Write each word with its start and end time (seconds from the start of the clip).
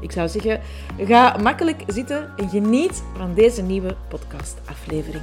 Ik 0.00 0.12
zou 0.12 0.28
zeggen, 0.28 0.60
ga 0.98 1.36
makkelijk 1.36 1.82
zitten 1.86 2.36
en 2.36 2.48
geniet 2.48 3.02
van 3.16 3.34
deze 3.34 3.62
nieuwe 3.62 3.96
podcastaflevering. 4.08 5.22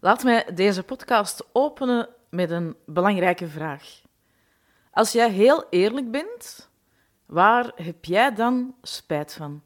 Laat 0.00 0.22
mij 0.22 0.46
deze 0.54 0.82
podcast 0.82 1.44
openen 1.52 2.08
met 2.30 2.50
een 2.50 2.76
belangrijke 2.86 3.48
vraag. 3.48 4.02
Als 4.90 5.12
jij 5.12 5.30
heel 5.30 5.64
eerlijk 5.70 6.10
bent, 6.10 6.70
waar 7.26 7.72
heb 7.74 8.04
jij 8.04 8.34
dan 8.34 8.74
spijt 8.82 9.32
van? 9.32 9.62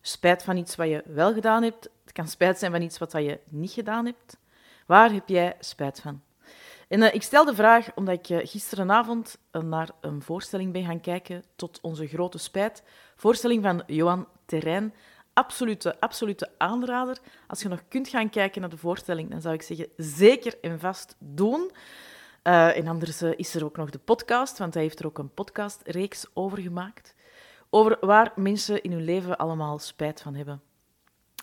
Spijt 0.00 0.42
van 0.42 0.56
iets 0.56 0.76
wat 0.76 0.88
je 0.88 1.02
wel 1.06 1.32
gedaan 1.34 1.62
hebt. 1.62 1.88
Het 2.04 2.12
kan 2.12 2.28
spijt 2.28 2.58
zijn 2.58 2.72
van 2.72 2.82
iets 2.82 2.98
wat 2.98 3.12
je 3.12 3.40
niet 3.48 3.70
gedaan 3.70 4.04
hebt. 4.04 4.36
Waar 4.86 5.12
heb 5.12 5.28
jij 5.28 5.56
spijt 5.60 6.00
van? 6.00 6.22
En 6.88 7.00
uh, 7.00 7.14
ik 7.14 7.22
stel 7.22 7.44
de 7.44 7.54
vraag 7.54 7.94
omdat 7.94 8.14
ik 8.14 8.28
uh, 8.28 8.38
gisterenavond 8.42 9.38
uh, 9.52 9.62
naar 9.62 9.90
een 10.00 10.22
voorstelling 10.22 10.72
ben 10.72 10.84
gaan 10.84 11.00
kijken, 11.00 11.44
tot 11.56 11.78
onze 11.80 12.06
grote 12.06 12.38
spijt. 12.38 12.82
Voorstelling 13.16 13.62
van 13.62 13.82
Johan 13.86 14.26
Terrein. 14.44 14.94
Absolute, 15.32 16.00
absolute 16.00 16.50
aanrader. 16.58 17.18
Als 17.46 17.62
je 17.62 17.68
nog 17.68 17.82
kunt 17.88 18.08
gaan 18.08 18.30
kijken 18.30 18.60
naar 18.60 18.70
de 18.70 18.76
voorstelling, 18.76 19.30
dan 19.30 19.40
zou 19.40 19.54
ik 19.54 19.62
zeggen 19.62 19.88
zeker 19.96 20.58
en 20.60 20.80
vast 20.80 21.16
doen. 21.18 21.70
en 22.42 22.86
anders 22.86 23.22
is 23.22 23.54
er 23.54 23.64
ook 23.64 23.76
nog 23.76 23.90
de 23.90 23.98
podcast, 23.98 24.58
want 24.58 24.74
hij 24.74 24.82
heeft 24.82 24.98
er 24.98 25.06
ook 25.06 25.18
een 25.18 25.34
podcastreeks 25.34 26.26
over 26.34 26.58
gemaakt. 26.58 27.14
Over 27.70 27.96
waar 28.00 28.32
mensen 28.36 28.82
in 28.82 28.92
hun 28.92 29.04
leven 29.04 29.36
allemaal 29.36 29.78
spijt 29.78 30.22
van 30.22 30.34
hebben. 30.34 30.62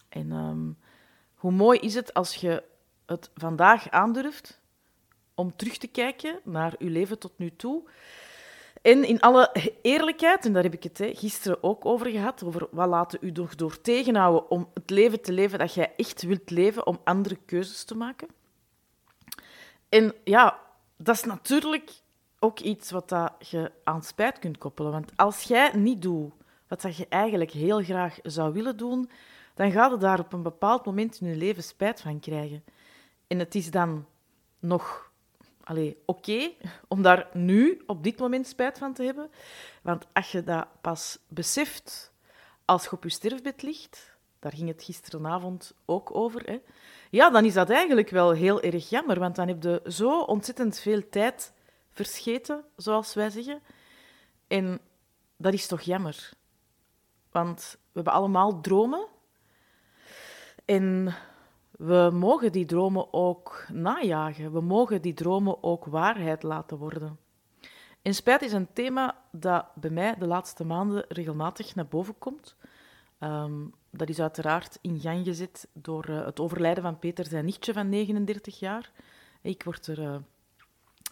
En 0.09 0.31
um, 0.31 0.77
hoe 1.35 1.51
mooi 1.51 1.79
is 1.79 1.93
het 1.93 2.13
als 2.13 2.35
je 2.35 2.63
het 3.05 3.29
vandaag 3.35 3.89
aandurft 3.89 4.61
om 5.35 5.55
terug 5.55 5.77
te 5.77 5.87
kijken 5.87 6.39
naar 6.43 6.75
uw 6.79 6.89
leven 6.89 7.19
tot 7.19 7.31
nu 7.35 7.55
toe. 7.55 7.83
En 8.81 9.03
in 9.03 9.19
alle 9.19 9.51
eerlijkheid, 9.81 10.45
en 10.45 10.53
daar 10.53 10.63
heb 10.63 10.73
ik 10.73 10.83
het 10.83 10.97
hè, 10.97 11.13
gisteren 11.13 11.63
ook 11.63 11.85
over 11.85 12.07
gehad, 12.07 12.43
over 12.43 12.67
wat 12.71 12.87
laten 12.87 13.19
u 13.21 13.31
nog 13.31 13.55
door 13.55 13.81
tegenhouden 13.81 14.49
om 14.49 14.69
het 14.73 14.89
leven 14.89 15.21
te 15.21 15.31
leven 15.31 15.59
dat 15.59 15.73
jij 15.73 15.93
echt 15.97 16.21
wilt 16.21 16.49
leven, 16.49 16.87
om 16.87 16.99
andere 17.03 17.37
keuzes 17.45 17.83
te 17.83 17.95
maken. 17.95 18.27
En 19.89 20.13
ja, 20.23 20.59
dat 20.97 21.15
is 21.15 21.23
natuurlijk 21.23 21.91
ook 22.39 22.59
iets 22.59 22.91
wat 22.91 23.09
dat 23.09 23.49
je 23.49 23.71
aan 23.83 24.03
spijt 24.03 24.39
kunt 24.39 24.57
koppelen. 24.57 24.91
Want 24.91 25.11
als 25.15 25.43
jij 25.43 25.71
niet 25.75 26.01
doet 26.01 26.33
wat 26.67 26.81
dat 26.81 26.95
je 26.95 27.07
eigenlijk 27.09 27.51
heel 27.51 27.83
graag 27.83 28.19
zou 28.23 28.53
willen 28.53 28.77
doen, 28.77 29.09
dan 29.53 29.71
gaat 29.71 29.91
je 29.91 29.97
daar 29.97 30.19
op 30.19 30.33
een 30.33 30.43
bepaald 30.43 30.85
moment 30.85 31.21
in 31.21 31.27
je 31.27 31.35
leven 31.35 31.63
spijt 31.63 32.01
van 32.01 32.19
krijgen. 32.19 32.63
En 33.27 33.39
het 33.39 33.55
is 33.55 33.71
dan 33.71 34.05
nog 34.59 35.11
oké 36.05 36.51
om 36.87 37.01
daar 37.01 37.29
nu 37.33 37.81
op 37.85 38.03
dit 38.03 38.19
moment 38.19 38.47
spijt 38.47 38.77
van 38.77 38.93
te 38.93 39.03
hebben. 39.03 39.29
Want 39.81 40.05
als 40.13 40.31
je 40.31 40.43
dat 40.43 40.67
pas 40.81 41.19
beseft 41.27 42.13
als 42.65 42.83
je 42.83 42.91
op 42.91 43.03
je 43.03 43.09
sterfbed 43.09 43.61
ligt, 43.61 44.15
daar 44.39 44.53
ging 44.53 44.67
het 44.67 44.83
gisteravond 44.83 45.73
ook 45.85 46.15
over, 46.15 46.41
hè, 46.45 46.59
ja, 47.09 47.29
dan 47.29 47.45
is 47.45 47.53
dat 47.53 47.69
eigenlijk 47.69 48.09
wel 48.09 48.31
heel 48.31 48.61
erg 48.61 48.89
jammer. 48.89 49.19
Want 49.19 49.35
dan 49.35 49.47
heb 49.47 49.63
je 49.63 49.81
zo 49.87 50.21
ontzettend 50.21 50.79
veel 50.79 51.09
tijd 51.09 51.53
verscheten, 51.91 52.63
zoals 52.75 53.13
wij 53.13 53.29
zeggen. 53.29 53.61
En 54.47 54.79
dat 55.37 55.53
is 55.53 55.67
toch 55.67 55.81
jammer. 55.81 56.31
Want 57.31 57.77
we 57.81 57.89
hebben 57.93 58.13
allemaal 58.13 58.61
dromen. 58.61 59.07
En 60.65 61.15
we 61.85 62.09
mogen 62.13 62.51
die 62.51 62.65
dromen 62.65 63.13
ook 63.13 63.65
najagen. 63.71 64.51
We 64.51 64.61
mogen 64.61 65.01
die 65.01 65.13
dromen 65.13 65.63
ook 65.63 65.85
waarheid 65.85 66.43
laten 66.43 66.77
worden. 66.77 67.17
En 68.01 68.13
spijt 68.13 68.41
is 68.41 68.53
een 68.53 68.73
thema 68.73 69.17
dat 69.31 69.65
bij 69.75 69.89
mij 69.89 70.15
de 70.19 70.25
laatste 70.25 70.65
maanden 70.65 71.05
regelmatig 71.07 71.75
naar 71.75 71.87
boven 71.87 72.17
komt. 72.17 72.55
Um, 73.19 73.73
dat 73.89 74.09
is 74.09 74.19
uiteraard 74.19 74.77
in 74.81 74.99
gang 74.99 75.25
gezet 75.25 75.67
door 75.73 76.09
uh, 76.09 76.25
het 76.25 76.39
overlijden 76.39 76.83
van 76.83 76.99
Peter 76.99 77.25
zijn 77.25 77.45
nichtje 77.45 77.73
van 77.73 77.89
39 77.89 78.59
jaar. 78.59 78.91
Ik 79.41 79.63
word 79.63 79.87
er 79.87 79.99
uh, 79.99 80.15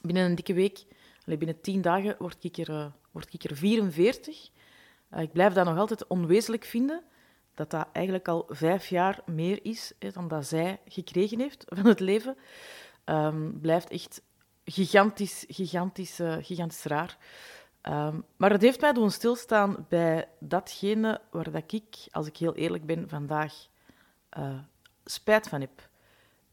binnen 0.02 0.24
een 0.24 0.36
dikke 0.36 0.54
week, 0.54 0.86
allee, 1.26 1.38
binnen 1.38 1.62
10 1.62 1.82
dagen, 1.82 2.16
word 2.20 2.44
ik 2.44 2.58
er, 2.58 2.70
uh, 2.70 2.86
word 3.12 3.34
ik 3.34 3.44
er 3.44 3.56
44. 3.56 4.50
ik 5.18 5.32
blijf 5.32 5.54
dat 5.54 5.66
nog 5.66 5.78
altijd 5.78 6.08
onwezenlijk 6.08 6.64
vinden 6.64 7.04
dat 7.56 7.70
dat 7.72 7.88
eigenlijk 7.92 8.28
al 8.28 8.46
vijf 8.50 8.88
jaar 8.88 9.20
meer 9.26 9.60
is 9.66 9.94
dan 9.98 10.28
dat 10.28 10.46
zij 10.46 10.80
gekregen 10.88 11.40
heeft 11.40 11.64
van 11.68 11.86
het 11.86 12.00
leven, 12.00 12.38
um, 13.06 13.60
blijft 13.62 13.90
echt 13.90 14.22
gigantisch, 14.66 15.46
gigantisch, 15.48 16.20
uh, 16.20 16.36
gigantisch 16.42 16.84
raar. 16.84 17.18
Um, 17.84 18.26
maar 18.36 18.52
het 18.52 18.62
heeft 18.62 18.82
mij 18.82 18.94
doen 18.94 19.12
stilstaan 19.12 19.86
bij 19.90 20.30
datgene 20.40 21.22
waar 21.32 21.52
dat 21.52 21.72
ik, 21.72 21.96
als 22.12 22.28
ik 22.28 22.38
heel 22.38 22.56
eerlijk 22.56 22.86
ben, 22.86 23.10
vandaag 23.10 23.54
uh, 24.38 24.60
spijt 25.06 25.48
van 25.50 25.62
heb. 25.62 25.90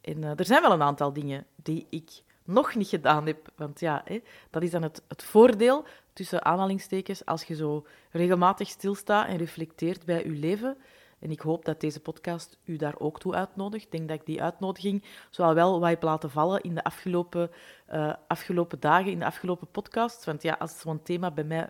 En 0.00 0.22
uh, 0.22 0.38
er 0.38 0.44
zijn 0.44 0.62
wel 0.62 0.72
een 0.72 0.82
aantal 0.82 1.12
dingen 1.12 1.46
die 1.56 1.86
ik 1.90 2.22
nog 2.48 2.74
niet 2.74 2.88
gedaan 2.88 3.26
heb. 3.26 3.48
Want 3.56 3.80
ja, 3.80 4.02
hè, 4.04 4.20
dat 4.50 4.62
is 4.62 4.70
dan 4.70 4.82
het, 4.82 5.02
het 5.08 5.22
voordeel 5.22 5.84
tussen 6.12 6.44
aanhalingstekens 6.44 7.24
als 7.24 7.44
je 7.44 7.54
zo 7.54 7.86
regelmatig 8.10 8.68
stilstaat 8.68 9.28
en 9.28 9.36
reflecteert 9.36 10.04
bij 10.04 10.24
je 10.24 10.30
leven. 10.30 10.76
En 11.18 11.30
ik 11.30 11.40
hoop 11.40 11.64
dat 11.64 11.80
deze 11.80 12.00
podcast 12.00 12.58
u 12.64 12.76
daar 12.76 12.98
ook 12.98 13.20
toe 13.20 13.34
uitnodigt. 13.34 13.84
Ik 13.84 13.90
denk 13.90 14.08
dat 14.08 14.20
ik 14.20 14.26
die 14.26 14.42
uitnodiging 14.42 15.04
zowel 15.30 15.54
wel 15.54 15.80
wat 15.80 15.88
heb 15.88 16.02
laten 16.02 16.30
vallen 16.30 16.62
in 16.62 16.74
de 16.74 16.84
afgelopen, 16.84 17.50
uh, 17.92 18.12
afgelopen 18.28 18.80
dagen, 18.80 19.10
in 19.10 19.18
de 19.18 19.24
afgelopen 19.24 19.70
podcast. 19.70 20.24
Want 20.24 20.42
ja, 20.42 20.56
als 20.58 20.80
zo'n 20.80 21.02
thema 21.02 21.30
bij 21.30 21.44
mij 21.44 21.68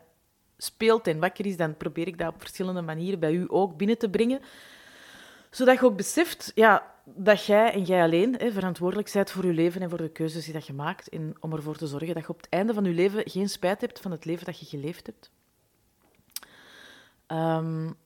speelt 0.56 1.06
en 1.06 1.20
wakker 1.20 1.46
is, 1.46 1.56
dan 1.56 1.76
probeer 1.76 2.06
ik 2.06 2.18
dat 2.18 2.34
op 2.34 2.40
verschillende 2.40 2.82
manieren 2.82 3.20
bij 3.20 3.32
u 3.32 3.44
ook 3.48 3.76
binnen 3.76 3.98
te 3.98 4.10
brengen. 4.10 4.40
Zodat 5.50 5.78
je 5.78 5.84
ook 5.84 5.96
beseft 5.96 6.52
ja, 6.54 6.94
dat 7.14 7.44
jij 7.44 7.72
en 7.72 7.82
jij 7.82 8.02
alleen 8.02 8.34
hè, 8.34 8.52
verantwoordelijk 8.52 9.12
bent 9.12 9.30
voor 9.30 9.46
je 9.46 9.52
leven 9.52 9.82
en 9.82 9.88
voor 9.88 9.98
de 9.98 10.08
keuzes 10.08 10.44
die 10.44 10.52
dat 10.52 10.66
je 10.66 10.72
maakt. 10.72 11.08
En 11.08 11.34
om 11.40 11.52
ervoor 11.52 11.76
te 11.76 11.86
zorgen 11.86 12.14
dat 12.14 12.22
je 12.22 12.28
op 12.28 12.36
het 12.36 12.48
einde 12.48 12.74
van 12.74 12.84
je 12.84 12.90
leven 12.90 13.30
geen 13.30 13.48
spijt 13.48 13.80
hebt 13.80 14.00
van 14.00 14.10
het 14.10 14.24
leven 14.24 14.44
dat 14.44 14.58
je 14.58 14.66
geleefd 14.66 15.06
hebt. 15.06 15.30
Um, 17.26 17.96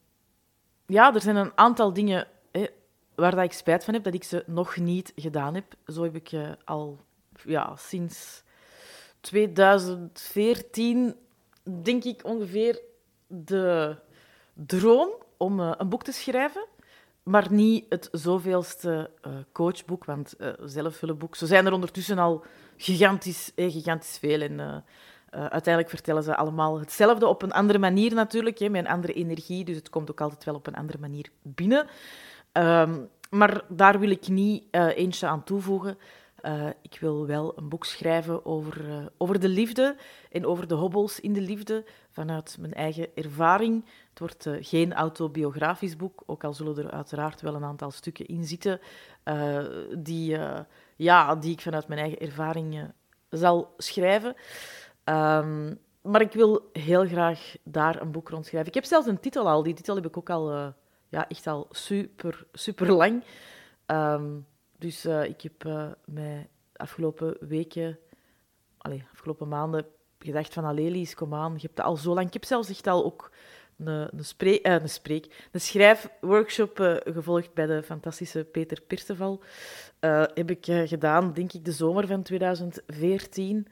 ja, 0.87 1.15
er 1.15 1.21
zijn 1.21 1.37
een 1.37 1.53
aantal 1.55 1.93
dingen 1.93 2.27
hè, 2.53 2.67
waar 3.15 3.35
dat 3.35 3.45
ik 3.45 3.53
spijt 3.53 3.85
van 3.85 3.95
heb 3.95 4.05
dat 4.05 4.15
ik 4.15 4.25
ze 4.25 4.45
nog 4.47 4.77
niet 4.77 5.13
gedaan 5.17 5.55
heb. 5.55 5.75
Zo 5.87 6.03
heb 6.03 6.15
ik 6.15 6.33
uh, 6.33 6.51
al 6.65 7.01
ja, 7.45 7.77
sinds 7.77 8.43
2014, 9.21 11.17
denk 11.83 12.05
ik 12.05 12.25
ongeveer, 12.25 12.81
de 13.27 13.97
droom 14.53 15.11
om 15.37 15.61
uh, 15.61 15.73
een 15.77 15.89
boek 15.89 16.05
te 16.05 16.13
schrijven. 16.13 16.67
Maar 17.23 17.47
niet 17.53 17.85
het 17.89 18.09
zoveelste 18.13 19.11
uh, 19.27 19.33
coachboek, 19.53 20.05
want 20.05 20.35
uh, 20.39 20.49
zelfhulpboek. 20.65 21.37
Zo 21.37 21.47
zijn 21.47 21.67
er 21.67 21.73
ondertussen 21.73 22.19
al 22.19 22.45
gigantisch, 22.77 23.53
eh, 23.55 23.73
gigantisch 23.73 24.19
veel. 24.19 24.41
En 24.41 24.85
uiteindelijk 25.31 25.89
vertellen 25.89 26.23
ze 26.23 26.37
allemaal 26.37 26.79
hetzelfde 26.81 27.27
op 27.27 27.43
een 27.43 27.53
andere 27.53 27.79
manier 27.79 28.15
natuurlijk, 28.15 28.59
hè, 28.59 28.69
met 28.69 28.85
een 28.85 28.91
andere 28.91 29.13
energie. 29.13 29.65
Dus 29.65 29.77
het 29.77 29.91
komt 29.91 30.11
ook 30.11 30.21
altijd 30.21 30.45
wel 30.45 30.55
op 30.55 30.67
een 30.67 30.75
andere 30.75 30.99
manier 30.99 31.31
binnen. 31.43 31.87
Um, 32.53 33.09
maar 33.31 33.63
daar 33.69 33.99
wil 33.99 34.11
ik 34.11 34.29
niet 34.29 34.65
eentje 34.71 35.27
aan 35.27 35.45
toevoegen. 35.45 35.99
Ik 36.83 37.01
wil 37.01 37.27
wel 37.27 37.53
een 37.57 37.69
boek 37.69 37.85
schrijven 37.85 38.47
over, 38.47 39.11
over 39.17 39.41
de 39.41 39.49
liefde 39.49 39.97
en 40.31 40.47
over 40.47 40.69
de 40.69 40.75
hobbels 40.75 41.21
in 41.21 41.33
de 41.33 41.41
liefde 41.41 41.85
vanuit 42.11 42.57
mijn 42.61 42.75
eigen 42.75 43.07
ervaring. 43.15 43.85
Het 44.13 44.21
wordt 44.21 44.47
uh, 44.47 44.57
geen 44.61 44.93
autobiografisch 44.93 45.97
boek, 45.97 46.23
ook 46.27 46.45
al 46.45 46.53
zullen 46.53 46.77
er 46.77 46.91
uiteraard 46.91 47.41
wel 47.41 47.55
een 47.55 47.65
aantal 47.65 47.91
stukken 47.91 48.27
in 48.27 48.45
zitten 48.45 48.81
die, 49.99 50.39
ja, 50.97 51.35
die 51.35 51.53
ik 51.53 51.61
vanuit 51.61 51.89
mijn 51.89 52.01
eigen 52.01 52.19
ervaring 52.19 52.93
zal 53.31 53.75
schrijven. 53.77 54.35
Um, 55.05 55.79
maar 56.03 56.21
ik 56.21 56.33
wil 56.33 56.71
heel 56.73 57.07
graag 57.07 57.55
daar 57.65 58.01
een 58.01 58.11
boek 58.11 58.29
rond 58.29 58.47
schrijven. 58.47 58.69
Ik 58.69 58.75
heb 58.75 58.85
zelfs 58.85 59.07
een 59.07 59.21
titel 59.21 59.49
al. 59.49 59.63
Die 59.63 59.75
titel 59.75 59.95
heb 59.95 60.07
ik 60.07 60.17
ook 60.17 60.31
al 60.31 60.75
ja, 61.09 61.29
echt 61.29 61.47
al 61.47 61.67
super, 61.71 62.47
super 62.53 62.93
lang. 62.93 63.25
Um, 63.87 64.47
dus 64.79 65.05
ik 65.05 65.41
heb 65.41 65.89
mij 66.05 66.49
afgelopen 66.77 67.37
weken, 67.41 67.99
allez, 68.79 69.03
afgelopen 69.13 69.49
maanden 69.49 69.87
gedacht 70.19 70.53
van 70.53 70.65
Alelies, 70.65 71.15
kom 71.15 71.35
aan, 71.35 71.53
je 71.53 71.61
hebt 71.61 71.77
het 71.77 71.87
al 71.87 71.97
zo 71.97 72.15
lang. 72.15 72.27
Ik 72.27 72.33
heb 72.33 72.45
zelfs 72.45 72.69
echt 72.69 72.87
al 72.87 73.05
ook 73.05 73.31
een, 73.79 74.09
een, 74.19 74.25
spreek, 74.25 74.67
een, 74.67 74.89
spreek, 74.89 75.49
schrijfworkshop 75.53 76.81
uh, 76.81 76.97
gevolgd 77.05 77.55
bij 77.55 77.67
de 77.67 77.83
fantastische 77.83 78.45
Peter 78.45 78.81
Pirteval. 78.81 79.41
Uh, 80.01 80.25
heb 80.35 80.51
ik 80.51 80.65
gedaan, 80.65 81.33
denk 81.33 81.53
ik, 81.53 81.65
de 81.65 81.73
zomer 81.73 82.07
van 82.07 82.23
2014. 82.23 83.67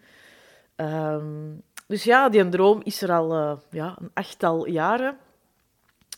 Um, 0.76 1.62
dus 1.86 2.04
ja, 2.04 2.28
die 2.28 2.48
droom 2.48 2.80
is 2.84 3.02
er 3.02 3.12
al 3.12 3.60
ja, 3.70 3.96
een 4.00 4.10
achttal 4.14 4.66
jaren. 4.66 5.16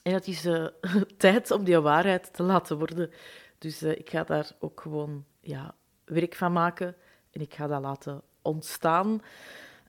En 0.02 0.12
het 0.14 0.26
is 0.26 0.48
tijd 1.16 1.50
om 1.50 1.64
die 1.64 1.78
waarheid 1.78 2.34
te 2.34 2.42
laten 2.42 2.78
worden. 2.78 3.10
Dus 3.58 3.82
ik 3.82 4.10
ga 4.10 4.24
daar 4.24 4.50
ook 4.58 4.80
gewoon 4.80 5.24
ja, 5.40 5.74
werk 6.04 6.34
van 6.34 6.52
maken. 6.52 6.96
En 7.30 7.40
ik 7.40 7.54
ga 7.54 7.66
dat 7.66 7.80
laten 7.80 8.22
ontstaan. 8.42 9.22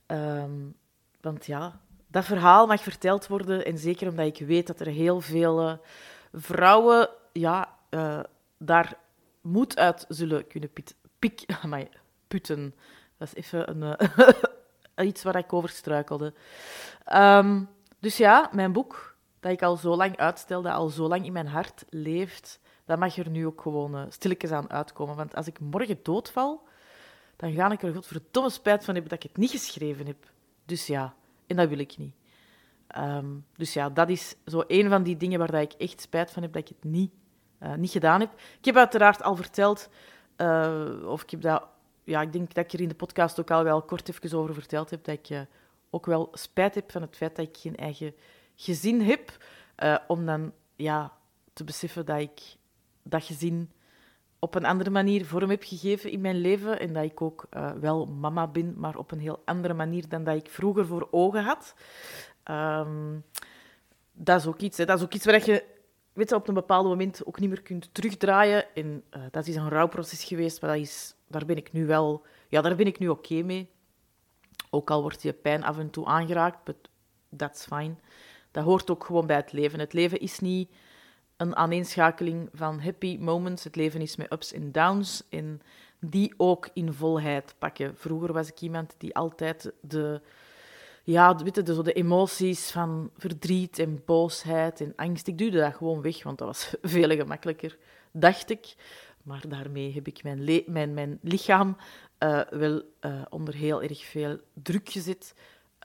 Um, 0.06 0.76
want 1.20 1.46
ja, 1.46 1.80
dat 2.14 2.24
verhaal 2.24 2.66
mag 2.66 2.82
verteld 2.82 3.26
worden. 3.26 3.64
En 3.64 3.78
zeker 3.78 4.08
omdat 4.08 4.26
ik 4.26 4.46
weet 4.46 4.66
dat 4.66 4.80
er 4.80 4.86
heel 4.86 5.20
veel 5.20 5.68
uh, 5.68 5.74
vrouwen 6.32 7.08
ja, 7.32 7.78
uh, 7.90 8.20
daar 8.58 8.96
moed 9.40 9.78
uit 9.78 10.04
zullen 10.08 10.46
kunnen 10.46 10.72
pit, 10.72 10.96
pik, 11.18 11.44
amai, 11.62 11.88
putten. 12.28 12.74
Dat 13.16 13.28
is 13.28 13.34
even 13.34 13.70
een, 13.70 13.98
uh, 14.96 15.06
iets 15.08 15.22
waar 15.22 15.36
ik 15.36 15.52
over 15.52 15.68
struikelde. 15.68 16.34
Um, 17.12 17.68
dus 17.98 18.16
ja, 18.16 18.50
mijn 18.52 18.72
boek, 18.72 19.16
dat 19.40 19.52
ik 19.52 19.62
al 19.62 19.76
zo 19.76 19.96
lang 19.96 20.16
uitstelde, 20.16 20.72
al 20.72 20.88
zo 20.88 21.08
lang 21.08 21.24
in 21.24 21.32
mijn 21.32 21.48
hart 21.48 21.84
leeft, 21.88 22.60
dat 22.84 22.98
mag 22.98 23.16
er 23.16 23.30
nu 23.30 23.46
ook 23.46 23.60
gewoon 23.60 24.06
stilletjes 24.12 24.50
aan 24.50 24.70
uitkomen. 24.70 25.16
Want 25.16 25.34
als 25.34 25.46
ik 25.46 25.60
morgen 25.60 25.98
doodval, 26.02 26.68
dan 27.36 27.52
ga 27.52 27.70
ik 27.70 27.82
er 27.82 27.94
godverdomme 27.94 28.50
spijt 28.50 28.84
van 28.84 28.94
hebben 28.94 29.12
dat 29.12 29.24
ik 29.24 29.30
het 29.30 29.40
niet 29.40 29.50
geschreven 29.50 30.06
heb. 30.06 30.30
Dus 30.64 30.86
ja, 30.86 31.14
en 31.46 31.56
dat 31.56 31.68
wil 31.68 31.78
ik 31.78 31.96
niet. 31.96 32.14
Um, 32.98 33.46
dus 33.56 33.72
ja, 33.72 33.90
dat 33.90 34.08
is 34.08 34.34
zo 34.46 34.64
een 34.66 34.88
van 34.88 35.02
die 35.02 35.16
dingen 35.16 35.38
waar 35.38 35.50
dat 35.50 35.60
ik 35.60 35.72
echt 35.72 36.00
spijt 36.00 36.30
van 36.30 36.42
heb 36.42 36.52
dat 36.52 36.62
ik 36.62 36.68
het 36.68 36.84
niet, 36.84 37.10
uh, 37.62 37.74
niet 37.74 37.90
gedaan 37.90 38.20
heb. 38.20 38.32
Ik 38.58 38.64
heb 38.64 38.76
uiteraard 38.76 39.22
al 39.22 39.36
verteld, 39.36 39.88
uh, 40.36 41.06
of 41.06 41.22
ik 41.22 41.30
heb 41.30 41.40
dat, 41.40 41.64
ja, 42.04 42.20
ik 42.20 42.32
denk 42.32 42.54
dat 42.54 42.64
ik 42.64 42.72
er 42.72 42.80
in 42.80 42.88
de 42.88 42.94
podcast 42.94 43.40
ook 43.40 43.50
al 43.50 43.64
wel 43.64 43.82
kort 43.82 44.08
even 44.08 44.38
over 44.38 44.54
verteld 44.54 44.90
heb, 44.90 45.04
dat 45.04 45.14
ik 45.14 45.30
uh, 45.30 45.40
ook 45.90 46.06
wel 46.06 46.28
spijt 46.32 46.74
heb 46.74 46.92
van 46.92 47.02
het 47.02 47.16
feit 47.16 47.36
dat 47.36 47.46
ik 47.46 47.56
geen 47.56 47.76
eigen 47.76 48.14
gezin 48.54 49.00
heb, 49.00 49.36
om 50.06 50.26
dan 50.26 50.52
ja, 50.76 51.12
te 51.52 51.64
beseffen 51.64 52.06
dat 52.06 52.20
ik 52.20 52.40
dat 53.02 53.24
gezin 53.24 53.70
op 54.44 54.54
een 54.54 54.64
andere 54.64 54.90
manier 54.90 55.26
vorm 55.26 55.50
heb 55.50 55.62
gegeven 55.62 56.10
in 56.10 56.20
mijn 56.20 56.36
leven 56.36 56.80
en 56.80 56.92
dat 56.92 57.04
ik 57.04 57.22
ook 57.22 57.46
uh, 57.56 57.72
wel 57.72 58.06
mama 58.06 58.46
ben, 58.46 58.74
maar 58.76 58.96
op 58.96 59.10
een 59.10 59.18
heel 59.18 59.42
andere 59.44 59.74
manier 59.74 60.08
dan 60.08 60.24
dat 60.24 60.36
ik 60.36 60.50
vroeger 60.50 60.86
voor 60.86 61.08
ogen 61.10 61.42
had. 61.42 61.74
Um, 62.50 63.24
dat 64.12 64.40
is 64.40 64.46
ook 64.46 64.60
iets, 64.60 64.76
dat 64.76 64.98
is 64.98 65.02
ook 65.02 65.14
iets 65.14 65.24
waar 65.24 65.46
je 65.46 65.64
weet 66.12 66.28
je, 66.28 66.34
op 66.34 66.48
een 66.48 66.54
bepaald 66.54 66.86
moment 66.86 67.26
ook 67.26 67.40
niet 67.40 67.48
meer 67.48 67.62
kunt 67.62 67.94
terugdraaien. 67.94 68.74
En 68.74 69.02
uh, 69.16 69.22
dat 69.30 69.46
is 69.46 69.56
een 69.56 69.68
rouwproces 69.68 70.24
geweest, 70.24 70.60
maar 70.60 70.70
dat 70.70 70.80
is, 70.80 71.14
daar 71.28 71.44
ben 71.44 71.56
ik 71.56 71.72
nu 71.72 71.86
wel, 71.86 72.22
ja, 72.48 72.60
daar 72.60 72.76
ben 72.76 72.86
ik 72.86 72.98
nu 72.98 73.08
oké 73.08 73.42
mee. 73.42 73.70
Ook 74.70 74.90
al 74.90 75.02
wordt 75.02 75.22
je 75.22 75.32
pijn 75.32 75.64
af 75.64 75.78
en 75.78 75.90
toe 75.90 76.06
aangeraakt, 76.06 76.64
but 76.64 76.76
that's 77.36 77.64
fine. 77.64 77.94
Dat 78.50 78.64
hoort 78.64 78.90
ook 78.90 79.04
gewoon 79.04 79.26
bij 79.26 79.36
het 79.36 79.52
leven. 79.52 79.78
Het 79.80 79.92
leven 79.92 80.20
is 80.20 80.38
niet 80.38 80.70
een 81.36 81.56
aaneenschakeling 81.56 82.48
van 82.52 82.80
happy 82.80 83.18
moments. 83.18 83.64
Het 83.64 83.76
leven 83.76 84.00
is 84.00 84.16
met 84.16 84.32
ups 84.32 84.52
en 84.52 84.72
downs 84.72 85.22
en 85.28 85.60
die 86.00 86.34
ook 86.36 86.68
in 86.74 86.92
volheid 86.92 87.54
pakken. 87.58 87.96
Vroeger 87.96 88.32
was 88.32 88.48
ik 88.48 88.60
iemand 88.60 88.94
die 88.98 89.14
altijd 89.14 89.72
de, 89.80 90.20
ja, 91.04 91.36
weet 91.36 91.56
je, 91.56 91.62
de, 91.62 91.74
zo 91.74 91.82
de 91.82 91.92
emoties 91.92 92.70
van 92.70 93.10
verdriet 93.16 93.78
en 93.78 94.02
boosheid 94.04 94.80
en 94.80 94.92
angst, 94.96 95.26
ik 95.26 95.38
duwde 95.38 95.58
dat 95.58 95.74
gewoon 95.74 96.02
weg, 96.02 96.22
want 96.22 96.38
dat 96.38 96.46
was 96.46 96.74
veel 96.94 97.10
gemakkelijker, 97.10 97.78
dacht 98.12 98.50
ik. 98.50 98.74
Maar 99.22 99.48
daarmee 99.48 99.92
heb 99.92 100.06
ik 100.06 100.22
mijn, 100.22 100.64
mijn, 100.66 100.94
mijn 100.94 101.18
lichaam 101.22 101.76
uh, 102.18 102.40
wel 102.50 102.82
uh, 103.00 103.22
onder 103.28 103.54
heel 103.54 103.82
erg 103.82 104.04
veel 104.04 104.40
druk 104.52 104.88
gezet. 104.88 105.34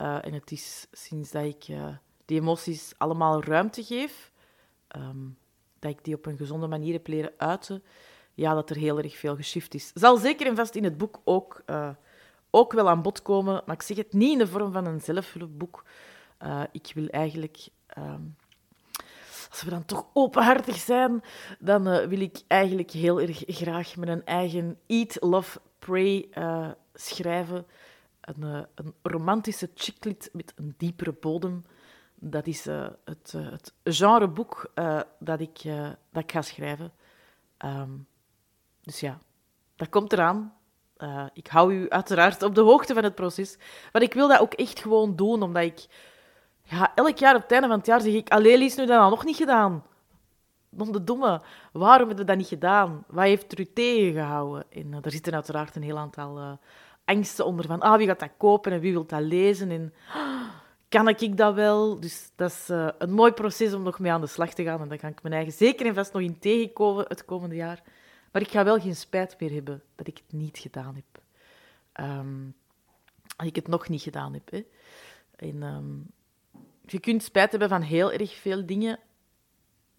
Uh, 0.02 0.24
en 0.24 0.32
het 0.32 0.50
is 0.50 0.86
sinds 0.92 1.30
dat 1.30 1.44
ik 1.44 1.66
die 2.24 2.40
emoties 2.40 2.92
allemaal 2.98 3.44
ruimte 3.44 3.84
geef, 3.84 4.29
um, 4.96 5.38
dat 5.78 5.90
ik 5.90 6.04
die 6.04 6.14
op 6.14 6.26
een 6.26 6.36
gezonde 6.36 6.66
manier 6.66 6.92
heb 6.92 7.06
leren 7.06 7.32
uiten, 7.36 7.82
ja, 8.34 8.54
dat 8.54 8.70
er 8.70 8.76
heel 8.76 8.98
erg 8.98 9.16
veel 9.16 9.36
geschift 9.36 9.74
is. 9.74 9.90
Zal 9.94 10.16
zeker 10.16 10.46
en 10.46 10.56
vast 10.56 10.74
in 10.74 10.84
het 10.84 10.98
boek 10.98 11.20
ook, 11.24 11.62
uh, 11.66 11.90
ook 12.50 12.72
wel 12.72 12.88
aan 12.88 13.02
bod 13.02 13.22
komen, 13.22 13.62
maar 13.66 13.74
ik 13.74 13.82
zeg 13.82 13.96
het 13.96 14.12
niet 14.12 14.32
in 14.32 14.38
de 14.38 14.46
vorm 14.46 14.72
van 14.72 14.86
een 14.86 15.00
zelfhulpboek. 15.00 15.84
Uh, 16.42 16.62
ik 16.72 16.90
wil 16.94 17.06
eigenlijk, 17.06 17.68
uh, 17.98 18.14
als 19.50 19.62
we 19.62 19.70
dan 19.70 19.84
toch 19.84 20.06
openhartig 20.12 20.76
zijn, 20.76 21.22
dan 21.58 21.88
uh, 21.88 22.06
wil 22.06 22.20
ik 22.20 22.42
eigenlijk 22.46 22.90
heel 22.90 23.20
erg 23.20 23.42
graag 23.46 23.96
mijn 23.96 24.24
eigen 24.24 24.78
Eat, 24.86 25.16
Love, 25.20 25.60
Pray 25.78 26.28
schrijven. 26.94 27.66
Een, 28.20 28.42
een 28.74 28.94
romantische 29.02 29.70
chicklit 29.74 30.30
met 30.32 30.52
een 30.56 30.74
diepere 30.76 31.12
bodem 31.12 31.64
dat 32.20 32.46
is 32.46 32.64
het, 33.04 33.32
uh, 33.36 33.50
het 33.50 33.74
genreboek 33.84 34.70
uh, 34.74 35.00
dat, 35.18 35.40
ik, 35.40 35.62
dat 36.12 36.22
ik 36.22 36.32
ga 36.32 36.42
schrijven. 36.42 36.92
Um, 37.64 38.06
dus 38.82 39.00
ja, 39.00 39.18
dat 39.76 39.88
komt 39.88 40.12
eraan. 40.12 40.54
ik 41.32 41.46
hou 41.46 41.74
u 41.74 41.88
uiteraard 41.88 42.42
op 42.42 42.54
de 42.54 42.60
hoogte 42.60 42.94
van 42.94 43.04
het 43.04 43.14
proces. 43.14 43.58
Maar 43.92 44.02
ik 44.02 44.14
wil 44.14 44.28
dat 44.28 44.40
ook 44.40 44.54
echt 44.54 44.80
gewoon 44.80 45.16
doen, 45.16 45.42
omdat 45.42 45.62
ik... 45.62 45.86
Ja, 46.62 46.94
elk 46.94 47.18
jaar 47.18 47.34
op 47.34 47.42
het 47.42 47.52
einde 47.52 47.68
van 47.68 47.76
het 47.76 47.86
jaar 47.86 48.00
zeg 48.00 48.12
ik... 48.12 48.30
Allee, 48.30 48.64
is 48.64 48.76
nu 48.76 48.86
dat 48.86 49.10
nog 49.10 49.24
niet 49.24 49.36
gedaan. 49.36 49.84
Nog 50.68 50.90
de 50.90 51.04
domme. 51.04 51.42
Waarom 51.72 52.08
hebben 52.08 52.16
we 52.16 52.24
dat 52.24 52.36
niet 52.36 52.46
gedaan? 52.46 53.04
Wat 53.06 53.24
heeft 53.24 53.52
er 53.52 53.60
u 53.60 53.72
tegengehouden? 53.72 54.64
En 54.70 54.98
er 55.02 55.10
zitten 55.10 55.34
uiteraard 55.34 55.76
een 55.76 55.82
heel 55.82 55.98
aantal 55.98 56.58
angsten 57.04 57.46
onder 57.46 57.66
van... 57.66 57.80
Ah, 57.80 57.96
wie 57.96 58.06
gaat 58.06 58.20
dat 58.20 58.30
kopen 58.36 58.72
en 58.72 58.80
wie 58.80 58.92
wil 58.92 59.06
dat 59.06 59.20
lezen? 59.20 59.70
En 59.70 59.94
kan 60.90 61.08
ik 61.08 61.36
dat 61.36 61.54
wel? 61.54 62.00
Dus 62.00 62.30
dat 62.36 62.50
is 62.50 62.70
uh, 62.70 62.88
een 62.98 63.12
mooi 63.12 63.32
proces 63.32 63.72
om 63.72 63.82
nog 63.82 63.98
mee 63.98 64.12
aan 64.12 64.20
de 64.20 64.26
slag 64.26 64.54
te 64.54 64.62
gaan. 64.62 64.80
En 64.80 64.88
daar 64.88 64.98
kan 64.98 65.10
ik 65.10 65.22
mijn 65.22 65.34
eigen 65.34 65.52
zeker 65.52 65.86
en 65.86 65.94
vast 65.94 66.12
nog 66.12 66.22
in 66.22 66.38
tegenkomen 66.38 67.04
het 67.08 67.24
komende 67.24 67.54
jaar. 67.54 67.82
Maar 68.32 68.42
ik 68.42 68.50
ga 68.50 68.64
wel 68.64 68.80
geen 68.80 68.96
spijt 68.96 69.36
meer 69.40 69.52
hebben 69.52 69.82
dat 69.94 70.06
ik 70.06 70.16
het 70.16 70.32
niet 70.32 70.58
gedaan 70.58 70.94
heb. 70.94 71.22
Um, 72.06 72.54
dat 73.36 73.46
ik 73.46 73.56
het 73.56 73.68
nog 73.68 73.88
niet 73.88 74.02
gedaan 74.02 74.32
heb. 74.32 74.50
Hè. 74.50 74.66
En, 75.36 75.62
um, 75.62 76.10
je 76.86 77.00
kunt 77.00 77.22
spijt 77.22 77.50
hebben 77.50 77.68
van 77.68 77.82
heel 77.82 78.12
erg 78.12 78.34
veel 78.34 78.66
dingen, 78.66 78.98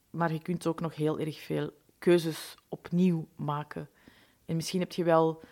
maar 0.09 0.33
je 0.33 0.41
kunt 0.41 0.67
ook 0.67 0.79
nog 0.79 0.95
heel 0.95 1.19
erg 1.19 1.39
veel 1.39 1.71
keuzes 1.99 2.55
opnieuw 2.69 3.27
maken. 3.35 3.89
En 4.45 4.55
misschien 4.55 4.79
heb 4.79 4.91
je 4.91 5.03
wel 5.03 5.43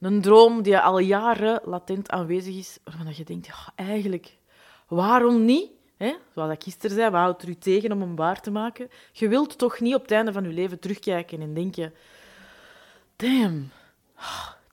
een 0.00 0.20
droom 0.20 0.62
die 0.62 0.78
al 0.78 0.98
jaren 0.98 1.60
latent 1.64 2.10
aanwezig 2.10 2.56
is, 2.56 2.78
waarvan 2.84 3.12
je 3.14 3.24
denkt, 3.24 3.46
ja, 3.46 3.72
eigenlijk 3.74 4.36
Waarom 4.88 5.44
niet? 5.44 5.70
Hè? 5.96 6.14
Zoals 6.34 6.52
ik 6.52 6.62
gisteren 6.62 6.96
zei, 6.96 7.10
wat 7.10 7.20
houdt 7.20 7.42
er 7.42 7.48
u 7.48 7.54
tegen 7.54 7.92
om 7.92 8.00
hem 8.00 8.16
waar 8.16 8.40
te 8.40 8.50
maken? 8.50 8.88
Je 9.12 9.28
wilt 9.28 9.58
toch 9.58 9.80
niet 9.80 9.94
op 9.94 10.02
het 10.02 10.10
einde 10.10 10.32
van 10.32 10.42
je 10.42 10.52
leven 10.52 10.78
terugkijken 10.78 11.40
en 11.40 11.54
denken... 11.54 11.94
Damn, 13.16 13.70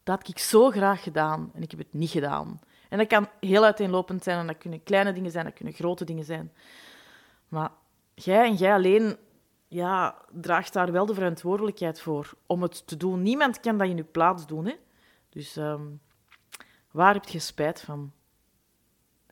dat 0.04 0.20
had 0.20 0.28
ik 0.28 0.40
zo 0.40 0.70
graag 0.70 1.04
gedaan 1.04 1.52
en 1.54 1.62
ik 1.62 1.72
heb 1.72 1.80
het 1.80 1.94
niet 1.94 2.10
gedaan. 2.10 2.60
En 2.90 2.98
dat 2.98 3.08
kan 3.08 3.28
heel 3.40 3.64
uiteenlopend 3.64 4.24
zijn 4.24 4.40
en 4.40 4.48
dat 4.48 4.58
kunnen 4.58 4.84
kleine 4.84 5.14
dingen 5.14 5.32
zijn, 5.32 5.46
dat 5.46 5.54
kunnen 5.54 5.74
grote 5.74 6.06
dingen 6.06 6.24
zijn. 6.24 6.52
Maar 7.48 7.72
jij 8.14 8.46
en 8.46 8.56
jij 8.56 8.74
alleen 8.74 9.18
ja, 9.68 10.16
draagt 10.32 10.74
daar 10.74 10.92
wel 10.92 11.06
de 11.06 11.14
verantwoordelijkheid 11.14 12.02
voor 12.02 12.34
om 12.46 12.62
het 12.62 12.88
te 12.88 12.98
doen. 12.98 13.22
Niemand 13.22 13.60
kan 13.60 13.78
dat 13.78 13.88
in 13.88 13.98
je 13.98 14.04
plaats 14.04 14.48
doen. 14.48 14.66
Hè? 14.66 14.76
Dus 15.30 15.56
um, 15.56 16.02
waar 16.92 17.14
heb 17.14 17.28
je 17.28 17.40
spijt 17.40 17.82
van? 17.82 18.12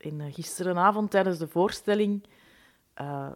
In, 0.04 0.20
uh, 0.20 0.34
gisterenavond 0.34 1.10
tijdens 1.10 1.38
de 1.38 1.48
voorstelling. 1.48 2.24
Uh, 3.00 3.30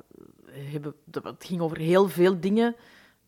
hebben, 0.50 0.94
het 1.22 1.44
ging 1.44 1.60
over 1.60 1.78
heel 1.78 2.08
veel 2.08 2.40
dingen. 2.40 2.76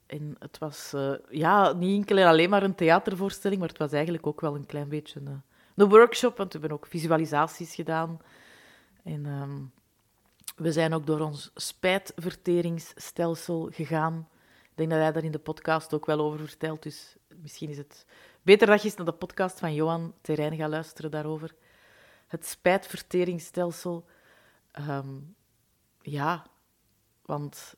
En 0.06 0.36
het 0.38 0.58
was 0.58 0.92
uh, 0.94 1.12
ja, 1.30 1.72
niet 1.72 1.96
enkel 1.96 2.16
en 2.16 2.26
alleen 2.26 2.50
maar 2.50 2.62
een 2.62 2.74
theatervoorstelling, 2.74 3.60
maar 3.60 3.68
het 3.68 3.78
was 3.78 3.92
eigenlijk 3.92 4.26
ook 4.26 4.40
wel 4.40 4.54
een 4.54 4.66
klein 4.66 4.88
beetje 4.88 5.20
een, 5.20 5.42
een 5.74 5.88
workshop, 5.88 6.36
want 6.36 6.52
we 6.52 6.58
hebben 6.58 6.78
ook 6.78 6.86
visualisaties 6.86 7.74
gedaan. 7.74 8.20
En 9.02 9.26
um, 9.26 9.72
we 10.56 10.72
zijn 10.72 10.94
ook 10.94 11.06
door 11.06 11.20
ons 11.20 11.50
spijtverteringsstelsel 11.54 13.68
gegaan. 13.72 14.28
Ik 14.62 14.70
denk 14.74 14.90
dat 14.90 14.98
hij 14.98 15.12
daar 15.12 15.24
in 15.24 15.32
de 15.32 15.38
podcast 15.38 15.94
ook 15.94 16.06
wel 16.06 16.20
over 16.20 16.38
vertelt, 16.38 16.82
dus 16.82 17.16
misschien 17.42 17.70
is 17.70 17.76
het 17.76 18.06
beter 18.42 18.66
dat 18.66 18.80
je 18.80 18.88
eens 18.88 18.96
naar 18.96 19.06
de 19.06 19.12
podcast 19.12 19.58
van 19.58 19.74
Johan 19.74 20.14
Terrein 20.20 20.56
gaat 20.56 20.70
luisteren 20.70 21.10
daarover 21.10 21.54
het 22.30 22.46
spijtverteringsstelsel. 22.46 24.06
Um, 24.88 25.34
ja, 26.00 26.46
want 27.22 27.74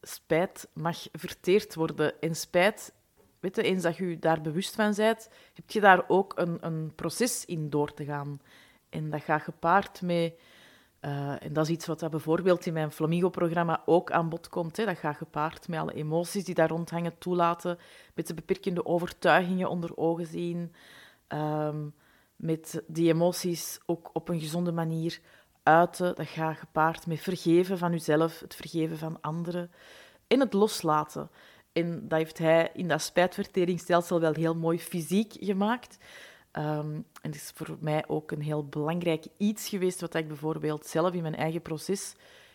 spijt 0.00 0.68
mag 0.72 1.06
verteerd 1.12 1.74
worden. 1.74 2.20
En 2.20 2.34
spijt, 2.34 2.92
weet 3.40 3.56
je, 3.56 3.62
eens 3.62 3.82
dat 3.82 3.96
je 3.96 4.18
daar 4.18 4.40
bewust 4.40 4.74
van 4.74 4.94
bent, 4.94 5.28
heb 5.54 5.70
je 5.70 5.80
daar 5.80 6.04
ook 6.08 6.32
een, 6.38 6.58
een 6.60 6.92
proces 6.94 7.44
in 7.44 7.70
door 7.70 7.94
te 7.94 8.04
gaan. 8.04 8.40
En 8.88 9.10
dat 9.10 9.22
gaat 9.22 9.42
gepaard 9.42 10.02
met 10.02 10.34
Uh, 11.00 11.44
en 11.44 11.52
dat 11.52 11.64
is 11.64 11.70
iets 11.70 11.86
wat 11.86 12.10
bijvoorbeeld 12.10 12.66
in 12.66 12.72
mijn 12.72 12.90
Flamingo-programma 12.90 13.82
ook 13.86 14.10
aan 14.10 14.28
bod 14.28 14.48
komt. 14.48 14.76
Hè. 14.76 14.84
Dat 14.84 14.98
gaat 14.98 15.16
gepaard 15.16 15.68
met 15.68 15.80
alle 15.80 15.92
emoties 15.92 16.44
die 16.44 16.54
daar 16.54 16.68
rondhangen, 16.68 17.18
toelaten, 17.18 17.78
met 18.14 18.26
de 18.26 18.34
beperkende 18.34 18.86
overtuigingen 18.86 19.70
onder 19.70 19.96
ogen 19.96 20.26
zien, 20.26 20.74
um, 21.28 21.94
met 22.40 22.82
die 22.86 23.08
emoties 23.08 23.78
ook 23.86 24.10
op 24.12 24.28
een 24.28 24.40
gezonde 24.40 24.72
manier 24.72 25.20
uiten. 25.62 26.14
Dat 26.14 26.26
gaat 26.26 26.58
gepaard 26.58 27.06
met 27.06 27.20
vergeven 27.20 27.78
van 27.78 27.92
uzelf, 27.92 28.40
het 28.40 28.54
vergeven 28.54 28.98
van 28.98 29.20
anderen 29.20 29.70
en 30.26 30.40
het 30.40 30.52
loslaten. 30.52 31.30
En 31.72 32.08
dat 32.08 32.18
heeft 32.18 32.38
hij 32.38 32.70
in 32.74 32.88
dat 32.88 33.02
spijtverteringsstelsel 33.02 34.20
wel 34.20 34.34
heel 34.34 34.54
mooi 34.56 34.78
fysiek 34.78 35.36
gemaakt. 35.40 35.98
Um, 36.52 37.04
en 37.22 37.30
het 37.30 37.34
is 37.34 37.52
voor 37.54 37.76
mij 37.80 38.04
ook 38.06 38.30
een 38.30 38.42
heel 38.42 38.66
belangrijk 38.66 39.26
iets 39.36 39.68
geweest, 39.68 40.00
wat 40.00 40.14
ik 40.14 40.28
bijvoorbeeld 40.28 40.86
zelf 40.86 41.12
in 41.12 41.22
mijn 41.22 41.36
eigen 41.36 41.62
proces, 41.62 42.14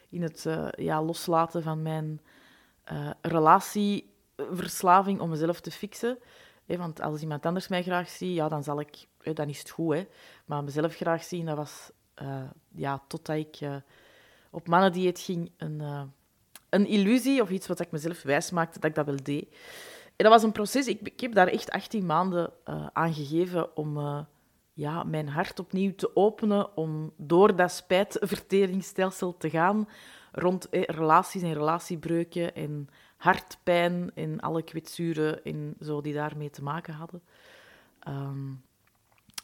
in 0.09 0.21
het 0.21 0.45
uh, 0.47 0.67
ja, 0.71 1.03
loslaten 1.03 1.63
van 1.63 1.81
mijn 1.81 2.21
uh, 2.91 3.09
relatieverslaving 3.21 5.19
om 5.19 5.29
mezelf 5.29 5.59
te 5.59 5.71
fixen. 5.71 6.17
Want 6.65 7.01
als 7.01 7.21
iemand 7.21 7.45
anders 7.45 7.67
mij 7.67 7.83
graag 7.83 8.09
ziet, 8.09 8.35
ja, 8.35 8.47
dan, 8.47 8.63
zal 8.63 8.79
ik, 8.79 9.07
dan 9.33 9.49
is 9.49 9.59
het 9.59 9.69
goed. 9.69 9.95
Hè. 9.95 10.07
Maar 10.45 10.63
mezelf 10.63 10.95
graag 10.95 11.23
zien, 11.23 11.45
dat 11.45 11.57
was 11.57 11.91
uh, 12.21 12.43
ja, 12.71 13.01
totdat 13.07 13.35
ik 13.35 13.59
op 14.49 14.67
mannendieet 14.67 15.19
ging, 15.19 15.51
een, 15.57 16.11
een 16.69 16.87
illusie 16.87 17.41
of 17.41 17.49
iets 17.49 17.67
wat 17.67 17.79
ik 17.79 17.91
mezelf 17.91 18.21
wijs 18.21 18.51
maakte 18.51 18.79
dat 18.79 18.89
ik 18.89 18.95
dat 18.95 19.05
wel 19.05 19.23
deed. 19.23 19.47
En 20.05 20.23
dat 20.23 20.33
was 20.33 20.43
een 20.43 20.51
proces. 20.51 20.87
Ik, 20.87 21.01
ik 21.01 21.19
heb 21.19 21.33
daar 21.33 21.47
echt 21.47 21.71
18 21.71 22.05
maanden 22.05 22.51
aan 22.93 23.13
gegeven 23.13 23.77
om 23.77 23.97
ja, 24.75 25.03
mijn 25.03 25.27
hart 25.27 25.59
opnieuw 25.59 25.95
te 25.95 26.15
openen, 26.15 26.77
om 26.77 27.11
door 27.17 27.55
dat 27.55 27.71
spijtverteringsstelsel 27.71 29.37
te 29.37 29.49
gaan 29.49 29.87
rond 30.31 30.69
eh, 30.69 30.83
relaties 30.83 31.41
en 31.41 31.53
relatiebreuken 31.53 32.55
en 32.55 32.89
hartpijn 33.17 34.11
en 34.13 34.39
alle 34.39 34.63
kwetsuren 34.63 35.43
en 35.43 35.75
zo 35.81 36.01
die 36.01 36.13
daarmee 36.13 36.49
te 36.49 36.63
maken 36.63 36.93
hadden. 36.93 37.21
Um, 38.07 38.63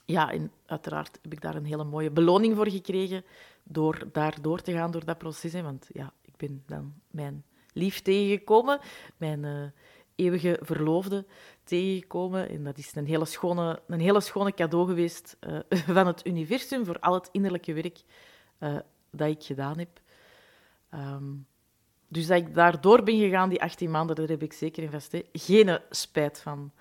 ja, 0.05 0.31
en 0.31 0.51
uiteraard 0.65 1.19
heb 1.21 1.33
ik 1.33 1.41
daar 1.41 1.55
een 1.55 1.65
hele 1.65 1.83
mooie 1.83 2.11
beloning 2.11 2.55
voor 2.55 2.69
gekregen 2.69 3.23
door 3.63 4.07
daar 4.11 4.41
door 4.41 4.61
te 4.61 4.71
gaan 4.71 4.91
door 4.91 5.05
dat 5.05 5.17
proces. 5.17 5.53
Hè, 5.53 5.61
want 5.61 5.88
ja, 5.93 6.13
ik 6.21 6.38
ben 6.38 6.63
dan 6.65 6.93
mijn 7.11 7.43
lief 7.73 8.01
tegengekomen, 8.01 8.79
mijn 9.17 9.43
uh, 9.43 9.63
eeuwige 10.22 10.60
verloofde 10.62 11.25
tegengekomen. 11.63 12.50
En 12.50 12.63
dat 12.63 12.78
is 12.78 12.96
een 12.96 13.06
hele 13.06 13.25
schone, 13.25 13.82
een 13.88 14.00
hele 14.00 14.22
schone 14.22 14.54
cadeau 14.54 14.88
geweest 14.88 15.38
uh, 15.40 15.60
van 15.98 16.08
het 16.08 16.25
universum 16.25 16.86
voor 16.86 17.00
al 17.00 17.13
het 17.13 17.30
innerlijke 17.32 17.74
werk 17.74 18.01
uh, 18.60 18.78
dat 19.12 19.28
ik 19.28 19.44
gedaan 19.44 19.78
heb. 19.78 20.00
Um, 20.94 21.46
dus 22.08 22.28
dat 22.28 22.38
ik 22.38 22.54
daardoor 22.54 23.04
ben 23.04 23.20
gegaan, 23.20 23.50
die 23.50 23.62
18 23.62 23.92
maanden, 23.92 24.16
daar 24.16 24.28
heb 24.28 24.44
ik 24.44 24.54
zeker 24.54 24.84
in 24.84 24.92
vast. 24.92 25.18
Geen 25.34 25.80
spijt 25.90 26.40
van. 26.40 26.72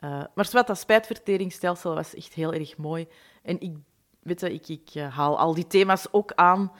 Uh, 0.00 0.10
maar 0.34 0.48
wat 0.52 0.66
dat 0.66 0.78
spijtverteringsstelsel 0.78 1.94
was 1.94 2.14
echt 2.14 2.32
heel 2.32 2.52
erg 2.52 2.76
mooi. 2.76 3.08
En 3.42 3.60
ik, 3.60 3.76
weet 4.20 4.40
je, 4.40 4.52
ik, 4.52 4.68
ik 4.68 4.94
haal 4.94 5.38
al 5.38 5.54
die 5.54 5.66
thema's 5.66 6.06
ook 6.10 6.32
aan 6.32 6.72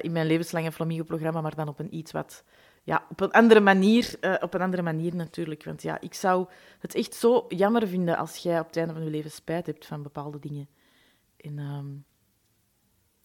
in 0.00 0.12
mijn 0.12 0.26
levenslange 0.26 0.72
Flamingo-programma, 0.72 1.40
maar 1.40 1.54
dan 1.54 1.68
op 1.68 1.78
een 1.78 1.94
iets 1.96 2.12
wat 2.12 2.44
ja, 2.82 3.06
op 3.08 3.20
een 3.20 3.30
andere 3.30 3.60
manier, 3.60 4.14
uh, 4.20 4.34
op 4.40 4.54
een 4.54 4.60
andere 4.60 4.82
manier 4.82 5.14
natuurlijk. 5.14 5.64
Want 5.64 5.82
ja, 5.82 6.00
ik 6.00 6.14
zou 6.14 6.46
het 6.78 6.94
echt 6.94 7.14
zo 7.14 7.44
jammer 7.48 7.88
vinden 7.88 8.16
als 8.16 8.36
jij 8.36 8.60
op 8.60 8.66
het 8.66 8.76
einde 8.76 8.92
van 8.92 9.04
je 9.04 9.10
leven 9.10 9.30
spijt 9.30 9.66
hebt 9.66 9.86
van 9.86 10.02
bepaalde 10.02 10.38
dingen. 10.38 10.68
En, 11.36 11.58
uh, 11.58 11.78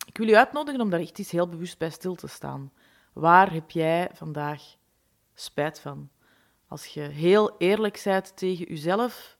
ik 0.06 0.18
wil 0.18 0.28
je 0.28 0.38
uitnodigen 0.38 0.82
om 0.82 0.90
daar 0.90 1.00
echt 1.00 1.20
eens 1.20 1.32
heel 1.32 1.48
bewust 1.48 1.78
bij 1.78 1.90
stil 1.90 2.16
te 2.16 2.28
staan. 2.28 2.72
Waar 3.14 3.54
heb 3.54 3.72
jij 3.72 4.10
vandaag 4.14 4.62
spijt 5.34 5.80
van? 5.80 6.10
Als 6.68 6.86
je 6.86 7.02
heel 7.02 7.56
eerlijk 7.58 8.02
bent 8.04 8.38
tegen 8.38 8.66
jezelf, 8.66 9.37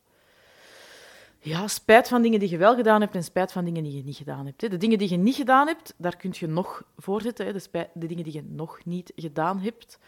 ja, 1.48 1.68
spijt 1.68 2.08
van 2.08 2.22
dingen 2.22 2.40
die 2.40 2.50
je 2.50 2.58
wel 2.58 2.76
gedaan 2.76 3.02
hebt 3.02 3.16
en 3.16 3.24
spijt 3.24 3.52
van 3.52 3.66
dingen 3.66 3.84
die 3.84 3.96
je 3.96 4.04
niet 4.04 4.16
gedaan 4.16 4.46
hebt. 4.46 4.60
De 4.60 4.78
dingen 4.78 4.98
die 4.98 5.10
je 5.10 5.18
niet 5.18 5.36
gedaan 5.36 5.68
hebt, 5.68 5.94
daar 5.98 6.18
kun 6.18 6.34
je 6.34 6.48
nog 6.48 6.84
voor 6.98 7.22
zitten. 7.22 7.54
De, 7.54 7.60
spijt, 7.60 7.90
de 7.94 8.08
dingen 8.08 8.24
die 8.24 8.34
je 8.34 8.44
nog 8.44 8.86
niet 8.86 9.12
gedaan 9.16 9.60
hebt. 9.60 10.00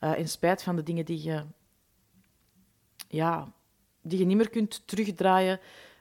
Uh, 0.00 0.18
en 0.18 0.28
spijt 0.28 0.62
van 0.62 0.76
de 0.76 0.82
dingen 0.82 1.04
die 1.04 1.22
je, 1.22 1.44
ja, 3.08 3.52
die 4.02 4.18
je 4.18 4.24
niet 4.24 4.36
meer 4.36 4.50
kunt 4.50 4.86
terugdraaien, 4.86 5.60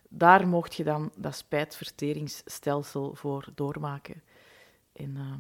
daar 0.10 0.48
mocht 0.48 0.76
je 0.76 0.84
dan 0.84 1.12
dat 1.16 1.36
spijtverteringsstelsel 1.36 3.16
voor 3.16 3.48
doormaken. 3.56 4.24
En 4.94 5.16
uh, 5.16 5.34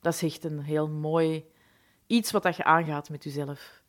dat 0.00 0.14
is 0.14 0.22
echt 0.22 0.44
een 0.44 0.60
heel 0.60 0.88
mooi 0.88 1.44
iets 2.06 2.30
wat 2.30 2.42
dat 2.42 2.56
je 2.56 2.64
aangaat 2.64 3.10
met 3.10 3.24
jezelf. 3.24 3.82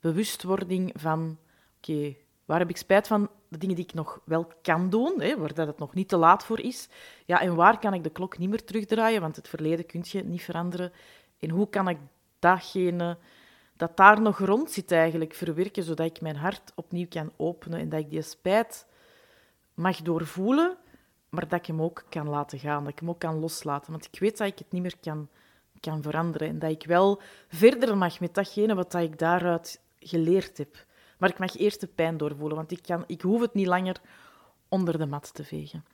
Bewustwording 0.00 0.92
van, 0.94 1.38
oké, 1.76 2.16
waar 2.44 2.58
heb 2.58 2.70
ik 2.70 2.76
spijt 2.76 3.06
van? 3.06 3.30
De 3.50 3.58
dingen 3.58 3.76
die 3.76 3.84
ik 3.84 3.94
nog 3.94 4.20
wel 4.24 4.52
kan 4.62 4.90
doen, 4.90 5.20
hè, 5.20 5.38
waar 5.38 5.54
dat 5.54 5.66
het 5.66 5.78
nog 5.78 5.94
niet 5.94 6.08
te 6.08 6.16
laat 6.16 6.44
voor 6.44 6.60
is. 6.60 6.88
Ja, 7.26 7.40
en 7.40 7.54
waar 7.54 7.78
kan 7.78 7.94
ik 7.94 8.02
de 8.02 8.10
klok 8.10 8.38
niet 8.38 8.48
meer 8.48 8.64
terugdraaien, 8.64 9.20
want 9.20 9.36
het 9.36 9.48
verleden 9.48 9.86
kun 9.86 10.04
je 10.04 10.24
niet 10.24 10.42
veranderen. 10.42 10.92
En 11.38 11.50
hoe 11.50 11.68
kan 11.68 11.88
ik 11.88 11.98
datgene 12.38 13.16
dat 13.76 13.96
daar 13.96 14.20
nog 14.20 14.38
rond 14.38 14.70
zit 14.70 14.92
eigenlijk 14.92 15.34
verwerken, 15.34 15.82
zodat 15.82 16.06
ik 16.06 16.20
mijn 16.20 16.36
hart 16.36 16.72
opnieuw 16.74 17.08
kan 17.08 17.32
openen 17.36 17.78
en 17.78 17.88
dat 17.88 18.00
ik 18.00 18.10
die 18.10 18.22
spijt 18.22 18.86
mag 19.74 19.96
doorvoelen, 19.96 20.76
maar 21.28 21.48
dat 21.48 21.58
ik 21.58 21.66
hem 21.66 21.82
ook 21.82 22.04
kan 22.08 22.28
laten 22.28 22.58
gaan, 22.58 22.84
dat 22.84 22.92
ik 22.92 22.98
hem 22.98 23.08
ook 23.08 23.18
kan 23.18 23.38
loslaten. 23.38 23.92
Want 23.92 24.08
ik 24.12 24.20
weet 24.20 24.38
dat 24.38 24.46
ik 24.46 24.58
het 24.58 24.72
niet 24.72 24.82
meer 24.82 24.98
kan, 25.00 25.28
kan 25.80 26.02
veranderen 26.02 26.48
en 26.48 26.58
dat 26.58 26.70
ik 26.70 26.86
wel 26.86 27.20
verder 27.48 27.96
mag 27.96 28.20
met 28.20 28.34
datgene 28.34 28.74
wat 28.74 28.94
ik 28.94 29.18
daaruit 29.18 29.80
geleerd 29.98 30.58
heb. 30.58 30.88
Maar 31.20 31.30
ik 31.30 31.38
mag 31.38 31.56
eerst 31.56 31.80
de 31.80 31.86
pijn 31.86 32.16
doorvoelen, 32.16 32.56
want 32.56 32.70
ik, 32.70 32.82
kan, 32.82 33.04
ik 33.06 33.20
hoef 33.20 33.40
het 33.40 33.54
niet 33.54 33.66
langer 33.66 33.96
onder 34.68 34.98
de 34.98 35.06
mat 35.06 35.34
te 35.34 35.44
vegen. 35.44 35.84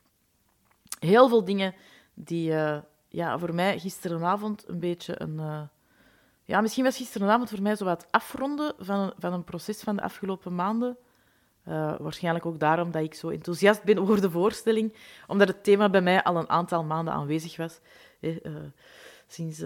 Heel 0.99 1.29
veel 1.29 1.43
dingen 1.43 1.73
die 2.13 2.51
uh, 2.51 2.77
ja, 3.07 3.39
voor 3.39 3.55
mij 3.55 3.79
gisterenavond 3.79 4.67
een 4.67 4.79
beetje 4.79 5.21
een... 5.21 5.33
Uh, 5.33 5.61
ja, 6.43 6.61
misschien 6.61 6.83
was 6.83 6.97
gisterenavond 6.97 7.49
voor 7.49 7.61
mij 7.61 7.75
zo 7.75 7.85
wat 7.85 8.07
afronden 8.09 8.73
van, 8.79 9.13
van 9.17 9.33
een 9.33 9.43
proces 9.43 9.81
van 9.81 9.95
de 9.95 10.01
afgelopen 10.01 10.55
maanden. 10.55 10.97
Uh, 11.67 11.95
waarschijnlijk 11.99 12.45
ook 12.45 12.59
daarom 12.59 12.91
dat 12.91 13.03
ik 13.03 13.13
zo 13.13 13.29
enthousiast 13.29 13.83
ben 13.83 13.97
over 13.97 14.21
de 14.21 14.31
voorstelling, 14.31 14.93
omdat 15.27 15.47
het 15.47 15.63
thema 15.63 15.89
bij 15.89 16.01
mij 16.01 16.23
al 16.23 16.37
een 16.37 16.49
aantal 16.49 16.83
maanden 16.83 17.13
aanwezig 17.13 17.57
was. 17.57 17.79
Eh, 18.19 18.35
sinds, 19.27 19.59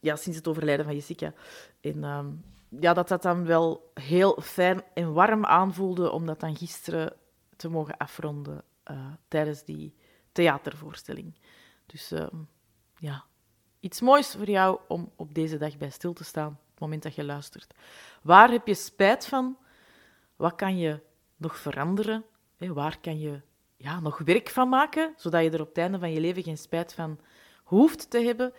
ja, 0.00 0.16
sinds 0.16 0.38
het 0.38 0.48
overlijden 0.48 0.84
van 0.84 0.94
Jessica. 0.94 1.32
En 1.80 2.04
ehm, 2.04 2.26
ja, 2.80 2.92
dat 2.92 3.08
dat 3.08 3.22
dan 3.22 3.46
wel 3.46 3.90
heel 3.94 4.40
fijn 4.40 4.82
en 4.94 5.12
warm 5.12 5.44
aanvoelde 5.44 6.10
om 6.10 6.26
dat 6.26 6.40
dan 6.40 6.56
gisteren 6.56 7.12
te 7.56 7.68
mogen 7.68 7.96
afronden 7.96 8.64
uh, 8.90 9.06
tijdens 9.28 9.64
die 9.64 9.94
theatervoorstelling. 10.32 11.34
Dus 11.86 12.12
uh, 12.12 12.26
ja, 12.98 13.24
iets 13.80 14.00
moois 14.00 14.30
voor 14.30 14.50
jou 14.50 14.78
om 14.88 15.12
op 15.16 15.34
deze 15.34 15.56
dag 15.56 15.76
bij 15.76 15.90
stil 15.90 16.12
te 16.12 16.24
staan, 16.24 16.48
op 16.48 16.70
het 16.70 16.80
moment 16.80 17.02
dat 17.02 17.14
je 17.14 17.24
luistert. 17.24 17.74
Waar 18.22 18.50
heb 18.50 18.66
je 18.66 18.74
spijt 18.74 19.26
van? 19.26 19.56
Wat 20.36 20.54
kan 20.54 20.78
je 20.78 21.00
nog 21.36 21.56
veranderen? 21.56 22.24
Waar 22.58 23.00
kan 23.00 23.18
je 23.18 23.40
ja, 23.76 24.00
nog 24.00 24.18
werk 24.18 24.48
van 24.48 24.68
maken, 24.68 25.14
zodat 25.16 25.42
je 25.42 25.50
er 25.50 25.60
op 25.60 25.68
het 25.68 25.78
einde 25.78 25.98
van 25.98 26.12
je 26.12 26.20
leven 26.20 26.42
geen 26.42 26.58
spijt 26.58 26.94
van 26.94 27.18
hoeft 27.64 28.10
te 28.10 28.18
hebben? 28.18 28.52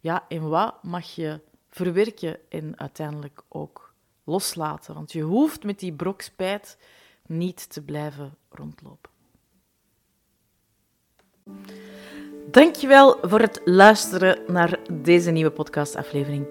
Ja, 0.00 0.24
en 0.28 0.48
wat 0.48 0.82
mag 0.82 1.14
je 1.14 1.40
verwerken 1.70 2.38
en 2.48 2.78
uiteindelijk 2.78 3.42
ook 3.48 3.94
loslaten. 4.24 4.94
Want 4.94 5.12
je 5.12 5.22
hoeft 5.22 5.64
met 5.64 5.78
die 5.78 5.92
brok 5.92 6.20
spijt 6.20 6.76
niet 7.26 7.72
te 7.72 7.82
blijven 7.82 8.34
rondlopen. 8.48 9.10
Dankjewel 12.50 13.18
voor 13.22 13.40
het 13.40 13.60
luisteren 13.64 14.38
naar 14.52 14.78
deze 14.92 15.30
nieuwe 15.30 15.50
podcastaflevering. 15.50 16.46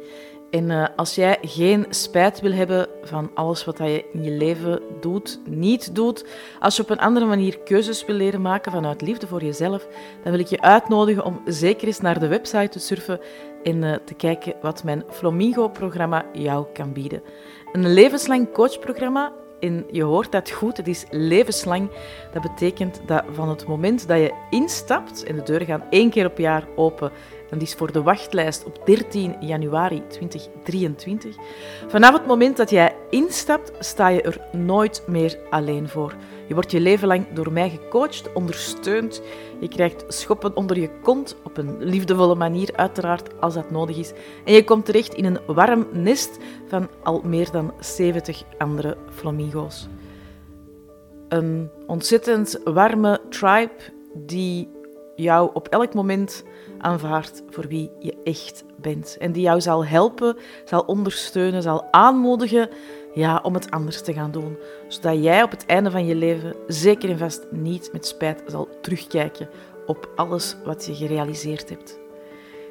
En 0.50 0.70
uh, 0.70 0.86
als 0.96 1.16
jij 1.16 1.38
geen 1.42 1.86
spijt 1.90 2.42
wil 2.42 2.52
hebben 2.52 2.88
van 3.04 3.32
alles 3.34 3.66
wat 3.66 3.78
je 3.78 4.06
in 4.14 4.24
je 4.24 4.32
leven 4.32 4.82
doet, 5.00 5.40
niet 5.46 5.96
doet, 5.96 6.26
als 6.60 6.76
je 6.76 6.82
op 6.82 6.90
een 6.90 7.00
andere 7.00 7.26
manier 7.26 7.60
keuzes 7.60 8.06
wil 8.06 8.16
leren 8.16 8.42
maken 8.42 8.72
vanuit 8.72 9.02
liefde 9.02 9.28
voor 9.28 9.44
jezelf, 9.44 9.88
dan 10.24 10.32
wil 10.32 10.42
ik 10.42 10.48
je 10.48 10.62
uitnodigen 10.62 11.26
om 11.26 11.42
zeker 11.46 11.88
eens 11.88 12.00
naar 12.00 12.20
de 12.20 12.28
website 12.28 12.70
te 12.70 12.80
surfen 12.80 13.20
en 13.64 13.84
uh, 13.84 13.96
te 14.06 14.14
kijken 14.14 14.54
wat 14.62 14.84
mijn 14.84 15.04
Flamingo-programma 15.10 16.26
jou 16.34 16.66
kan 16.74 16.94
bieden. 16.94 17.22
Een 17.72 17.94
levenslang 17.94 18.52
coachprogramma 18.52 19.32
en 19.60 19.86
je 19.92 20.04
hoort 20.04 20.32
dat 20.32 20.52
goed, 20.52 20.78
het 20.78 20.88
is 20.88 21.06
levenslang. 21.10 21.90
Dat 22.34 22.42
betekent 22.42 23.02
dat 23.06 23.24
van 23.32 23.50
het 23.50 23.68
moment 23.68 24.08
dat 24.08 24.18
je 24.18 24.34
instapt, 24.50 25.24
en 25.24 25.36
de 25.36 25.44
deuren 25.44 25.68
gaan 25.68 25.84
één 25.90 26.10
keer 26.10 26.26
op 26.26 26.38
jaar 26.38 26.68
open 26.76 27.12
Die 27.50 27.62
is 27.62 27.74
voor 27.74 27.92
de 27.92 28.02
wachtlijst 28.02 28.66
op 28.66 28.82
13 28.86 29.36
januari 29.40 30.04
2023. 30.08 31.36
Vanaf 31.88 32.14
het 32.14 32.28
moment 32.28 32.58
dat 32.58 32.70
jij 32.70 32.96
instapt, 33.10 33.72
sta 33.80 34.08
je 34.08 34.22
er 34.22 34.42
nooit 34.52 35.04
meer 35.08 35.38
alleen 35.50 35.90
voor. 35.90 36.16
Je 36.48 36.54
wordt 36.54 36.72
je 36.72 36.80
leven 36.80 37.08
lang 37.08 37.26
door 37.34 37.52
mij 37.52 37.70
gecoacht, 37.70 38.34
ondersteund. 38.34 39.22
Je 39.60 39.68
krijgt 39.68 40.04
schoppen 40.08 40.56
onder 40.56 40.80
je 40.80 40.90
kont, 41.02 41.36
op 41.44 41.58
een 41.58 41.76
liefdevolle 41.80 42.36
manier 42.36 42.70
uiteraard, 42.76 43.42
als 43.42 43.54
dat 43.54 43.72
nodig 43.72 43.98
is. 43.98 44.14
En 44.46 44.54
je 44.54 44.64
komt 44.64 44.86
terecht 44.86 45.14
in 45.14 45.26
een 45.26 45.40
warm 45.46 45.88
nest 45.92 46.38
van 46.68 46.90
al 47.04 47.22
meer 47.26 47.52
dan 47.52 47.74
70 47.80 48.44
andere 48.58 48.98
flamingo's. 49.10 49.88
Een 51.28 51.70
ontzettend 51.88 52.60
warme 52.64 53.22
tribe 53.30 53.74
die 54.14 54.70
jou 55.24 55.50
op 55.54 55.68
elk 55.68 55.94
moment 55.94 56.44
aanvaardt 56.78 57.44
voor 57.50 57.68
wie 57.68 57.92
je 58.00 58.18
echt 58.24 58.64
bent. 58.78 59.18
En 59.20 59.32
die 59.32 59.42
jou 59.42 59.62
zal 59.62 59.86
helpen, 59.86 60.38
zal 60.66 60.82
ondersteunen, 60.82 61.62
zal 61.62 61.88
aanmoedigen 61.92 62.70
ja, 63.14 63.40
om 63.44 63.54
het 63.54 63.72
anders 63.72 64.02
te 64.02 64.14
gaan 64.14 64.32
doen. 64.32 64.58
Zodat 64.88 65.24
jij 65.24 65.44
op 65.44 65.52
het 65.52 65.66
einde 65.66 65.92
van 65.92 66.06
je 66.06 66.16
leven 66.16 66.56
zeker 66.68 67.10
en 67.10 67.18
vast 67.18 67.46
niet 67.52 67.90
met 67.94 68.08
spijt 68.08 68.44
zal 68.48 68.68
terugkijken 68.82 69.50
op 69.86 70.10
alles 70.16 70.56
wat 70.64 70.86
je 70.86 70.96
gerealiseerd 70.96 71.70
hebt 71.70 72.00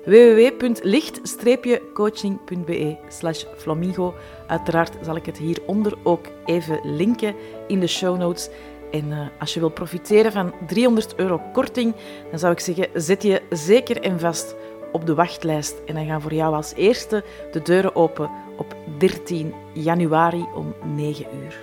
www.licht-coaching.be 0.08 2.96
slash 3.08 3.44
flamingo. 3.56 4.14
Uiteraard 4.46 4.96
zal 5.02 5.16
ik 5.16 5.26
het 5.26 5.38
hieronder 5.38 5.94
ook 6.02 6.26
even 6.44 6.80
linken 6.84 7.34
in 7.66 7.80
de 7.80 7.86
show 7.86 8.18
notes. 8.18 8.50
En 8.90 9.06
uh, 9.06 9.26
als 9.38 9.54
je 9.54 9.60
wil 9.60 9.68
profiteren 9.68 10.32
van 10.32 10.52
300 10.66 11.14
euro 11.14 11.40
korting, 11.52 11.94
dan 12.30 12.38
zou 12.38 12.52
ik 12.52 12.60
zeggen, 12.60 12.88
zet 12.94 13.22
je 13.22 13.42
zeker 13.50 14.00
en 14.00 14.20
vast 14.20 14.54
op 14.92 15.06
de 15.06 15.14
wachtlijst. 15.14 15.76
En 15.86 15.94
dan 15.94 16.06
gaan 16.06 16.22
voor 16.22 16.34
jou 16.34 16.54
als 16.54 16.72
eerste 16.74 17.24
de 17.52 17.62
deuren 17.62 17.96
open 17.96 18.30
op 18.58 18.76
13 18.98 19.54
januari 19.72 20.46
om 20.54 20.74
9 20.94 21.26
uur. 21.42 21.58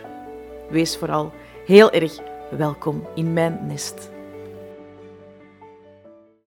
Wees 0.70 0.98
vooral 0.98 1.32
heel 1.66 1.92
erg 1.92 2.20
welkom 2.50 3.08
in 3.16 3.34
mijn 3.34 3.60
nest. 3.68 4.14